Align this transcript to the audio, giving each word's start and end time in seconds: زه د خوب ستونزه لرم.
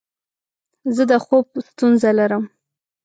زه 0.95 1.03
د 1.11 1.13
خوب 1.25 1.45
ستونزه 1.69 2.09
لرم. 2.19 2.43